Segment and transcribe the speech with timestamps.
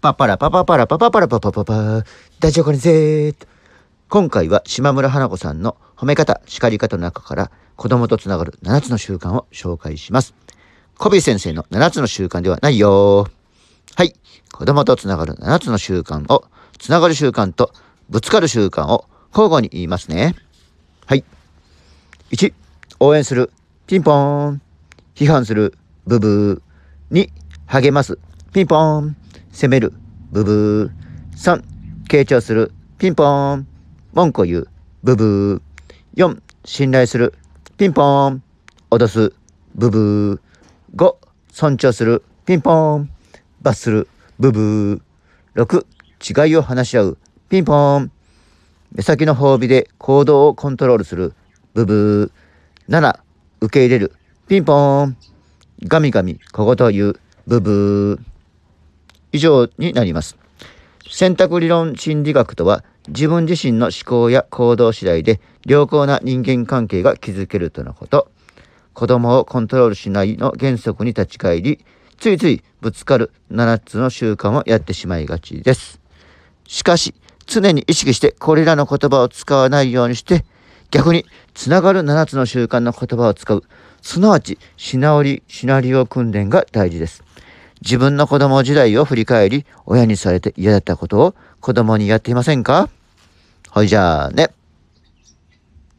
[0.00, 2.04] パパラパパパラパパパラパパパパ
[2.38, 3.46] 大丈夫これぜーっと
[4.08, 10.34] 今回は島村花子さんの褒め方、叱り方の中から子供とつながる7つの習慣を紹介します。
[10.96, 13.26] コビー先生の7つの習慣ではないよ
[13.96, 14.14] はい。
[14.50, 16.44] 子供とつながる7つの習慣を、
[16.78, 17.70] つながる習慣と
[18.08, 20.34] ぶつかる習慣を交互に言いますね。
[21.04, 21.22] はい。
[22.30, 22.54] 1、
[23.00, 23.50] 応援する。
[23.86, 24.62] ピンポーン。
[25.14, 25.74] 批判する。
[26.06, 27.26] ブブー。
[27.26, 27.30] 2、
[27.66, 28.18] 励ます。
[28.50, 29.16] ピンポーン。
[29.52, 29.92] 責める。
[30.32, 31.36] ブブー。
[31.36, 31.62] 3、
[32.08, 32.72] 傾聴する。
[32.96, 33.68] ピンポーン。
[34.14, 34.68] 文句を言う。
[35.02, 36.24] ブブー。
[36.24, 37.34] 4、信頼する。
[37.76, 38.42] ピンポーン。
[38.90, 39.34] 脅す。
[39.74, 40.96] ブブー。
[40.96, 41.16] 5、
[41.52, 42.24] 尊重する。
[42.46, 43.10] ピンポーン。
[43.60, 44.08] 罰する。
[44.38, 45.62] ブブー。
[45.62, 47.18] 6、違いを話し合う。
[47.50, 48.10] ピンポーン。
[48.92, 51.34] 目先の褒美で行動をコントロールする。
[51.74, 52.92] ブブー。
[52.92, 53.18] 7、
[53.60, 54.14] 受け入れる。
[54.48, 55.16] ピンポーン。
[55.82, 57.20] ガミガミ小言を言う。
[57.46, 58.37] ブブー。
[59.32, 60.36] 以上になります。
[61.10, 68.30] 選択理論心理学とは自分自身の思考や行動次第で良好な人間関係が築けるとのこと。
[68.92, 71.84] 子供をコントロールしないの原則に立ち返り、
[72.18, 76.00] ついついぶつかる7つの習慣をやってしまいがちです。
[76.66, 77.14] しかし、
[77.46, 80.44] 常に意識してこれらの言葉を使わないようにして、
[80.90, 81.24] 逆に
[81.54, 83.62] つながる7つの習慣の言葉を使う、
[84.02, 87.22] すなわちシナリシナリオ訓練が大事です。
[87.80, 92.88] 自分の子供時代を振り返り、親にされて嫌だったことを子供にやっていませんか？
[93.70, 94.50] ほいじゃあね。